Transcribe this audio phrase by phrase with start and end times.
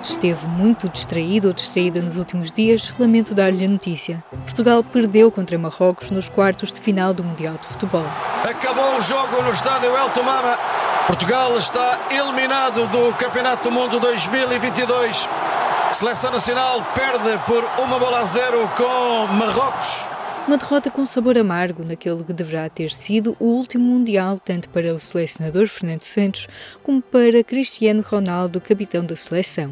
[0.00, 4.24] Se esteve muito distraído ou distraída nos últimos dias, lamento dar-lhe a notícia.
[4.30, 8.06] Portugal perdeu contra Marrocos nos quartos de final do Mundial de Futebol.
[8.42, 10.58] Acabou o jogo no estádio El Tomama.
[11.06, 15.28] Portugal está eliminado do Campeonato do Mundo 2022.
[15.92, 20.08] Seleção Nacional perde por uma bola a zero com Marrocos.
[20.46, 24.94] Uma derrota com sabor amargo naquele que deverá ter sido o último Mundial, tanto para
[24.94, 26.48] o selecionador Fernando Santos
[26.82, 29.70] como para Cristiano Ronaldo, capitão da seleção.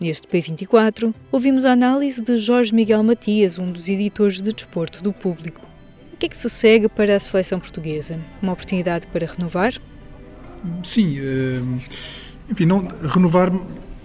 [0.00, 5.12] Neste P24, ouvimos a análise de Jorge Miguel Matias, um dos editores de desporto do
[5.12, 5.60] público.
[6.12, 8.20] O que é que se segue para a seleção portuguesa?
[8.40, 9.74] Uma oportunidade para renovar?
[10.84, 11.60] Sim, eh,
[12.48, 13.52] enfim, não, renovar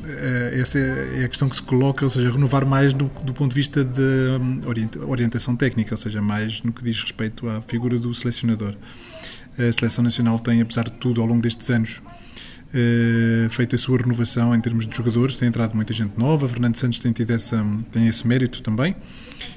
[0.03, 3.49] eh, essa é a questão que se coloca, ou seja, renovar mais do, do ponto
[3.49, 4.61] de vista de hum,
[5.07, 8.75] orientação técnica, ou seja, mais no que diz respeito à figura do selecionador.
[9.57, 12.01] A Seleção Nacional tem, apesar de tudo, ao longo destes anos,
[12.73, 16.75] uh, feito a sua renovação em termos de jogadores, tem entrado muita gente nova, Fernando
[16.75, 18.95] Santos tem tido essa, tem esse mérito também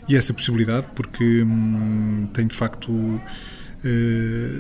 [0.09, 3.21] e essa possibilidade, porque um, tem de facto uh,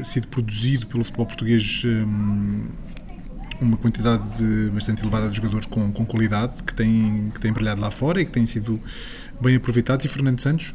[0.04, 2.66] sido produzido pelo futebol português um,
[3.60, 7.90] uma quantidade bastante elevada de jogadores com, com qualidade que têm, que têm brilhado lá
[7.90, 8.78] fora e que têm sido
[9.40, 10.04] bem aproveitados.
[10.04, 10.74] E Fernando Santos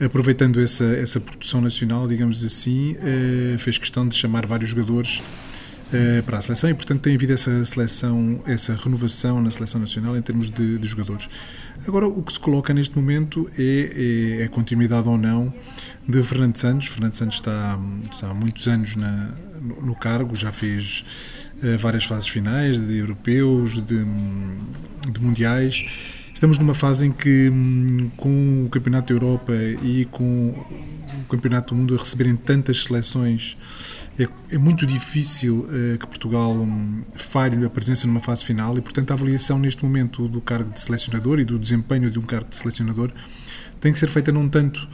[0.00, 5.22] aproveitando essa, essa produção nacional, digamos assim, uh, fez questão de chamar vários jogadores
[5.94, 10.16] eh, para a seleção e, portanto, tem havido essa seleção, essa renovação na seleção nacional
[10.16, 11.28] em termos de, de jogadores.
[11.86, 15.54] Agora, o que se coloca neste momento é, é, a continuidade ou não
[16.08, 16.88] de Fernando Santos.
[16.88, 17.78] Fernando Santos está,
[18.10, 21.04] está há muitos anos na, no, no, cargo, já fez
[21.62, 25.84] uh, várias fases finais de europeus, de, de mundiais
[26.34, 30.52] Estamos numa fase em que, hum, com o Campeonato da Europa e com
[31.24, 33.56] Campeonato do Mundo a receberem tantas seleções,
[34.18, 38.80] é, é muito difícil uh, que Portugal um, falhe a presença numa fase final e,
[38.80, 42.48] portanto, a avaliação neste momento do cargo de selecionador e do desempenho de um cargo
[42.48, 43.10] de selecionador
[43.80, 44.88] tem que ser feita não tanto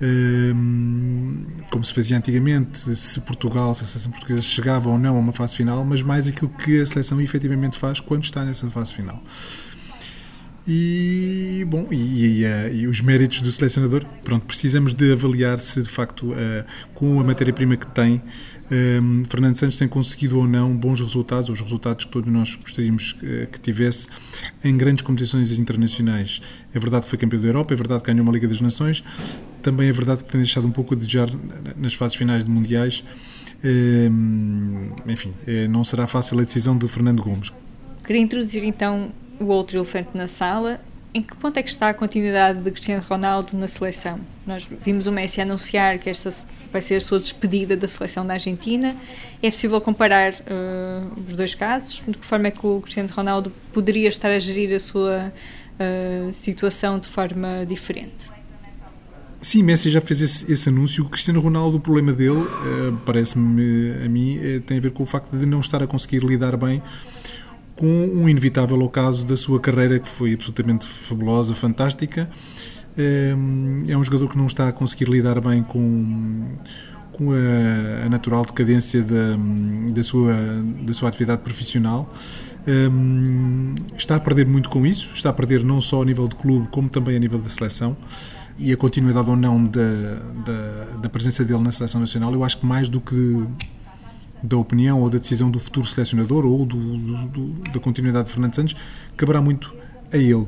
[0.00, 5.18] hum, como se fazia antigamente, se Portugal, se a seleção portuguesa chegava ou não a
[5.18, 8.94] uma fase final, mas mais aquilo que a seleção efetivamente faz quando está nessa fase
[8.94, 9.22] final.
[10.72, 15.82] E, bom, e, e, uh, e, os méritos do selecionador, pronto, precisamos de avaliar se
[15.82, 16.64] de facto, uh,
[16.94, 18.22] com a matéria-prima que tem,
[18.70, 23.14] um, Fernando Santos tem conseguido ou não bons resultados, os resultados que todos nós gostaríamos
[23.14, 24.06] que, que tivesse
[24.62, 26.40] em grandes competições internacionais.
[26.72, 29.02] É verdade que foi campeão da Europa, é verdade que ganhou uma Liga das Nações,
[29.62, 31.28] também é verdade que tem deixado um pouco a desejar
[31.76, 33.02] nas fases finais de mundiais.
[33.64, 37.52] Um, enfim, eh, não será fácil a decisão de Fernando Gomes.
[38.04, 40.80] Queria introduzir então o outro elefante na sala.
[41.12, 44.20] Em que ponto é que está a continuidade de Cristiano Ronaldo na seleção?
[44.46, 46.28] Nós vimos o Messi anunciar que esta
[46.70, 48.94] vai ser a sua despedida da seleção da Argentina.
[49.42, 52.04] É possível comparar uh, os dois casos?
[52.06, 55.32] De que forma é que o Cristiano Ronaldo poderia estar a gerir a sua
[55.80, 58.30] uh, situação de forma diferente?
[59.40, 61.04] Sim, Messi já fez esse, esse, anúncio.
[61.04, 65.06] O Cristiano Ronaldo, o problema dele, uh, parece-me a mim, tem a ver com o
[65.06, 66.80] facto de não estar a conseguir lidar bem
[67.80, 72.28] com um inevitável ocaso da sua carreira que foi absolutamente fabulosa, fantástica.
[72.98, 76.58] Ehm, é um jogador que não está a conseguir lidar bem com,
[77.10, 79.34] com a, a natural decadência da,
[79.94, 80.34] da, sua,
[80.82, 82.12] da sua atividade profissional.
[82.66, 86.34] Ehm, está a perder muito com isso, está a perder não só a nível de
[86.34, 87.96] clube, como também a nível da seleção.
[88.58, 89.80] E a continuidade ou não da,
[90.44, 93.46] da, da presença dele na seleção nacional, eu acho que mais do que
[94.42, 98.32] da opinião ou da decisão do futuro selecionador ou do, do, do, da continuidade de
[98.32, 98.76] Fernando Santos
[99.16, 99.74] caberá muito
[100.12, 100.46] a ele.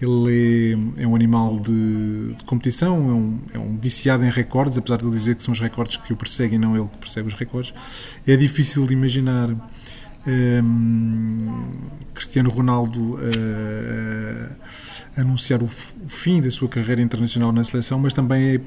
[0.00, 4.76] Ele é, é um animal de, de competição, é um, é um, viciado em recordes,
[4.78, 7.28] apesar de ele dizer que são os recordes que o perseguem, não ele que persegue
[7.28, 7.72] os recordes.
[8.26, 9.50] É difícil de imaginar
[10.26, 11.72] um,
[12.14, 14.48] Cristiano Ronaldo uh,
[15.16, 18.60] anunciar o, o, fim da sua carreira internacional na seleção, mas também é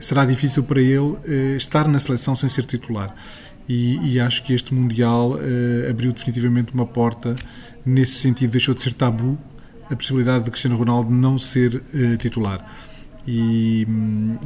[0.00, 3.14] será difícil para ele uh, estar na seleção sem ser titular.
[3.68, 7.36] E, e acho que este Mundial uh, abriu definitivamente uma porta,
[7.84, 9.38] nesse sentido, deixou de ser tabu
[9.90, 12.64] a possibilidade de Cristiano Ronaldo não ser uh, titular.
[13.26, 13.86] E,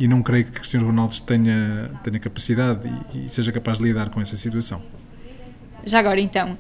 [0.01, 4.11] e, não creio que Cristiano Ronaldo tenha, tenha capacidade e, e seja capaz de lidar
[4.11, 4.83] com essa situação.
[5.85, 6.59] Já agora, então,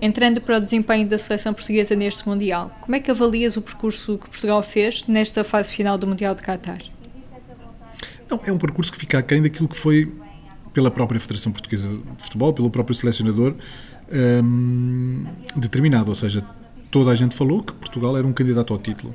[0.00, 4.18] entrando para o desempenho da seleção portuguesa neste Mundial, como é que avalias o percurso
[4.18, 6.78] que Portugal fez nesta fase final do Mundial de Qatar?
[8.30, 10.12] Não, é um percurso que fica aquém daquilo que foi
[10.74, 13.54] pela própria Federação Portuguesa de Futebol, pelo próprio selecionador
[14.12, 15.24] um,
[15.56, 16.42] determinado, ou seja,
[16.90, 19.14] toda a gente falou que Portugal era um candidato ao título.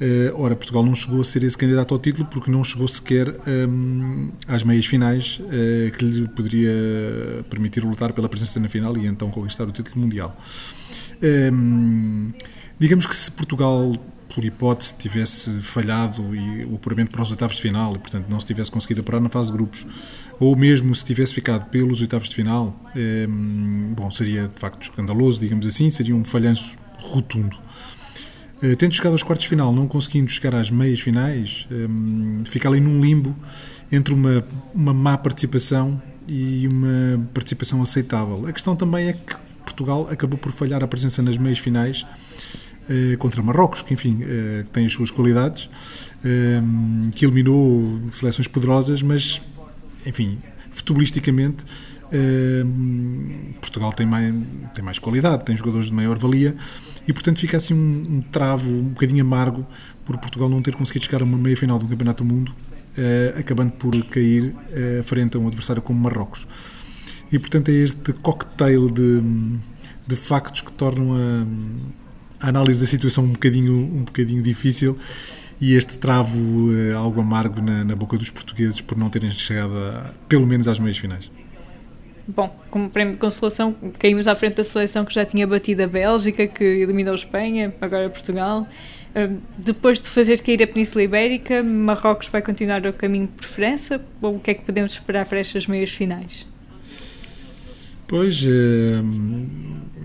[0.00, 3.28] Uh, ora, Portugal não chegou a ser esse candidato ao título porque não chegou sequer
[3.68, 6.72] um, às meias finais uh, que lhe poderia
[7.48, 10.36] permitir lutar pela presença na final e então conquistar o título mundial.
[11.52, 12.32] Um,
[12.78, 13.92] digamos que se Portugal
[14.34, 18.40] por hipótese, tivesse falhado e o apuramento para os oitavos de final e, portanto, não
[18.40, 19.86] se tivesse conseguido apurar na fase de grupos,
[20.40, 23.26] ou mesmo se tivesse ficado pelos oitavos de final, eh,
[23.94, 27.56] bom, seria de facto escandaloso, digamos assim, seria um falhanço rotundo.
[28.60, 32.68] Eh, tendo chegado aos quartos de final, não conseguindo chegar às meias finais, eh, fica
[32.68, 33.36] ali num limbo
[33.92, 34.44] entre uma,
[34.74, 38.46] uma má participação e uma participação aceitável.
[38.48, 42.04] A questão também é que Portugal acabou por falhar a presença nas meias finais
[43.18, 45.70] contra Marrocos, que enfim eh, tem as suas qualidades,
[46.24, 46.60] eh,
[47.14, 49.40] que eliminou seleções poderosas, mas
[50.04, 50.38] enfim,
[50.70, 51.64] futebolisticamente
[53.60, 54.32] Portugal tem mais,
[54.72, 56.54] tem mais qualidade, tem jogadores de maior valia
[57.08, 59.66] e portanto fica assim um, um travo um bocadinho amargo
[60.04, 62.54] por Portugal não ter conseguido chegar a uma meia final do Campeonato do Mundo,
[63.36, 64.54] acabando por cair
[65.02, 66.46] frente a um adversário como Marrocos.
[67.32, 69.20] E portanto é este cocktail de,
[70.06, 71.46] de factos que tornam a
[72.44, 74.98] a análise da situação um bocadinho, um bocadinho difícil
[75.58, 76.38] e este travo
[76.76, 80.68] eh, algo amargo na, na, boca dos portugueses por não terem chegado a, pelo menos
[80.68, 81.30] às meias finais.
[82.28, 85.86] Bom, como prémio de consolação, caímos à frente da seleção que já tinha batido a
[85.86, 88.66] Bélgica, que eliminou a Espanha, agora Portugal.
[89.14, 94.04] Uh, depois de fazer cair a Península Ibérica, Marrocos vai continuar o caminho por França?
[94.20, 96.46] Ou o que é que podemos esperar para estas meias finais?
[98.06, 99.02] Pois, eh,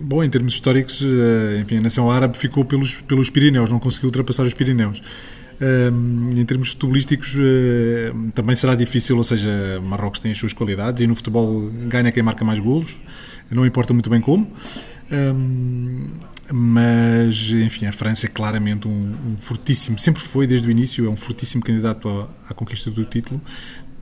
[0.01, 4.07] bom, em termos históricos, eh, enfim, a nação árabe ficou pelos, pelos Pirineus, não conseguiu
[4.07, 5.01] ultrapassar os Pirineus.
[5.60, 5.92] Eh,
[6.38, 7.36] em termos futebolísticos,
[8.34, 12.24] também será difícil, ou seja, Marrocos tem as suas qualidades e no futebol ganha quem
[12.24, 12.98] marca mais golos,
[13.50, 14.51] não importa muito bem como.
[16.52, 21.10] mas, enfim, a França é claramente um, um, fortíssimo, sempre foi desde o início, é
[21.10, 23.42] um fortíssimo candidato à, à conquista do título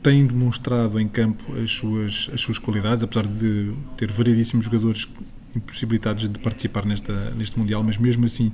[0.08, 5.10] tem demonstrado em campo as suas, as suas qualidades, apesar de ter variedíssimos jogadores
[5.56, 8.52] impossibilitados de participar nesta, neste Mundial, mas mesmo assim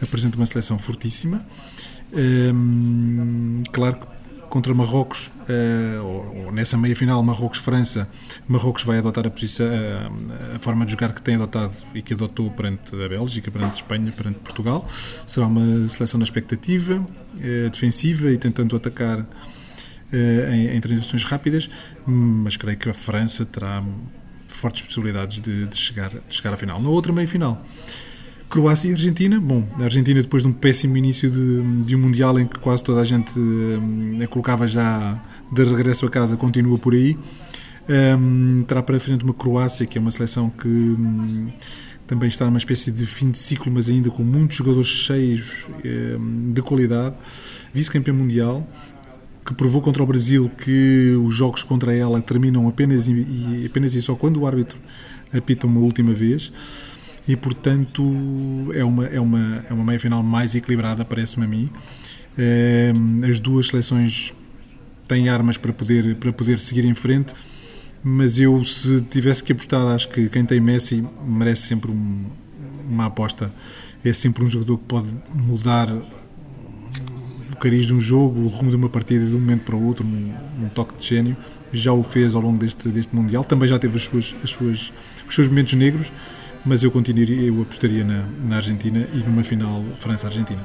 [0.00, 1.44] apresenta uma seleção fortíssima.
[2.12, 4.06] Hum, claro que
[4.52, 8.06] contra Marrocos, uh, ou, ou, nessa meia final Marrocos-França,
[8.46, 12.12] Marrocos vai adotar a, posição, a, a, forma de jogar que tem adotado e que
[12.12, 14.86] adotou perante a Bélgica, perante a Espanha, perante Portugal.
[15.26, 19.26] Será uma seleção na expectativa, uh, defensiva e tentando atacar
[20.12, 21.70] em, em transições rápidas,
[22.06, 23.82] mas creio que a França terá
[24.54, 26.80] fortes possibilidades de, de chegar, de chegar à final.
[26.80, 27.64] Na outra meia-final,
[28.52, 29.40] Croácia e Argentina.
[29.40, 32.84] Bom, a Argentina, depois de um péssimo início de, de um Mundial em que quase
[32.84, 35.18] toda a gente um, a colocava já
[35.50, 37.16] de regresso a casa, continua por aí.
[37.88, 41.50] Um, terá para frente uma Croácia, que é uma seleção que um,
[42.06, 46.52] também está numa espécie de fim de ciclo, mas ainda com muitos jogadores cheios um,
[46.52, 47.16] de qualidade.
[47.72, 48.68] Vice-campeão mundial,
[49.44, 54.02] que provou contra o Brasil que os jogos contra ela terminam apenas e, apenas e
[54.02, 54.78] só quando o árbitro
[55.32, 56.52] apita uma última vez.
[57.26, 58.02] E portanto
[58.74, 61.70] é uma é uma é uma meia final mais equilibrada parece-me a mim.
[62.36, 62.92] É,
[63.30, 64.32] as duas seleções
[65.06, 67.34] têm armas para poder para poder seguir em frente
[68.02, 72.24] mas eu se tivesse que apostar acho que quem tem Messi merece sempre um,
[72.88, 73.52] uma aposta.
[74.04, 75.88] É sempre um jogador que pode mudar
[77.62, 80.04] cariz de um jogo, o rumo de uma partida de um momento para o outro,
[80.04, 81.36] num, num, toque de gênio.
[81.72, 83.44] Já o fez ao longo deste, deste Mundial.
[83.44, 84.92] Também já teve as suas, as suas,
[85.28, 86.12] os seus momentos negros,
[86.66, 90.60] mas eu continuaria, eu apostaria na, na Argentina e numa final França-Argentina.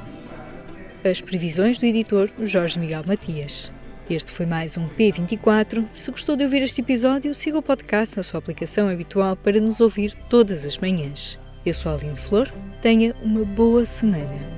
[1.08, 3.72] As previsões do editor Jorge Miguel Matias.
[4.10, 5.84] Este foi mais um P24.
[5.94, 9.80] Se gostou de ouvir este episódio, siga o podcast na sua aplicação habitual para nos
[9.80, 11.38] ouvir todas as manhãs.
[11.64, 12.52] Eu sou a Aline Flor.
[12.82, 14.57] Tenha uma boa semana